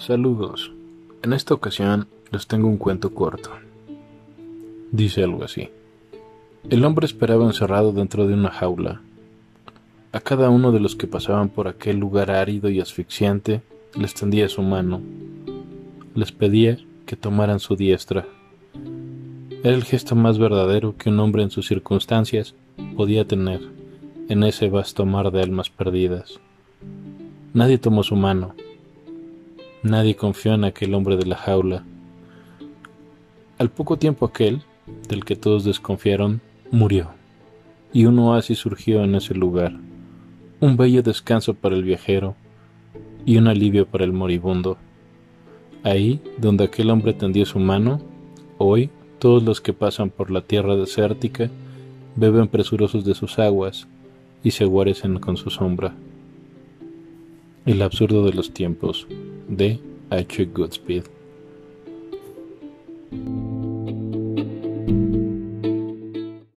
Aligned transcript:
Saludos. 0.00 0.72
En 1.22 1.34
esta 1.34 1.52
ocasión 1.52 2.08
les 2.32 2.46
tengo 2.46 2.68
un 2.68 2.78
cuento 2.78 3.12
corto. 3.12 3.50
Dice 4.90 5.22
algo 5.22 5.44
así. 5.44 5.68
El 6.70 6.86
hombre 6.86 7.04
esperaba 7.04 7.44
encerrado 7.44 7.92
dentro 7.92 8.26
de 8.26 8.32
una 8.32 8.50
jaula. 8.50 9.02
A 10.12 10.20
cada 10.20 10.48
uno 10.48 10.72
de 10.72 10.80
los 10.80 10.96
que 10.96 11.06
pasaban 11.06 11.50
por 11.50 11.68
aquel 11.68 11.98
lugar 11.98 12.30
árido 12.30 12.70
y 12.70 12.80
asfixiante 12.80 13.60
les 13.94 14.14
tendía 14.14 14.48
su 14.48 14.62
mano. 14.62 15.02
Les 16.14 16.32
pedía 16.32 16.78
que 17.04 17.16
tomaran 17.16 17.60
su 17.60 17.76
diestra. 17.76 18.26
Era 19.62 19.76
el 19.76 19.84
gesto 19.84 20.16
más 20.16 20.38
verdadero 20.38 20.96
que 20.96 21.10
un 21.10 21.20
hombre 21.20 21.42
en 21.42 21.50
sus 21.50 21.68
circunstancias 21.68 22.54
podía 22.96 23.26
tener 23.26 23.60
en 24.30 24.44
ese 24.44 24.70
vasto 24.70 25.04
mar 25.04 25.30
de 25.30 25.42
almas 25.42 25.68
perdidas. 25.68 26.40
Nadie 27.52 27.76
tomó 27.76 28.02
su 28.02 28.16
mano. 28.16 28.54
Nadie 29.82 30.14
confió 30.14 30.52
en 30.52 30.64
aquel 30.64 30.92
hombre 30.92 31.16
de 31.16 31.24
la 31.24 31.36
jaula. 31.36 31.84
Al 33.56 33.70
poco 33.70 33.96
tiempo 33.96 34.26
aquel, 34.26 34.60
del 35.08 35.24
que 35.24 35.36
todos 35.36 35.64
desconfiaron, 35.64 36.42
murió, 36.70 37.08
y 37.90 38.04
un 38.04 38.18
oasis 38.18 38.58
surgió 38.58 39.02
en 39.02 39.14
ese 39.14 39.34
lugar, 39.34 39.72
un 40.60 40.76
bello 40.76 41.02
descanso 41.02 41.54
para 41.54 41.76
el 41.76 41.84
viajero 41.84 42.34
y 43.24 43.38
un 43.38 43.48
alivio 43.48 43.86
para 43.86 44.04
el 44.04 44.12
moribundo. 44.12 44.76
Ahí, 45.82 46.20
donde 46.36 46.64
aquel 46.64 46.90
hombre 46.90 47.14
tendió 47.14 47.46
su 47.46 47.58
mano, 47.58 48.02
hoy 48.58 48.90
todos 49.18 49.42
los 49.42 49.62
que 49.62 49.72
pasan 49.72 50.10
por 50.10 50.30
la 50.30 50.42
tierra 50.42 50.76
desértica 50.76 51.48
beben 52.16 52.48
presurosos 52.48 53.06
de 53.06 53.14
sus 53.14 53.38
aguas 53.38 53.88
y 54.44 54.50
se 54.50 54.66
guarecen 54.66 55.18
con 55.20 55.38
su 55.38 55.48
sombra. 55.48 55.94
El 57.64 57.80
absurdo 57.80 58.26
de 58.26 58.34
los 58.34 58.52
tiempos 58.52 59.06
de 59.50 59.78
H. 60.10 60.46
Goodspeed 60.46 61.04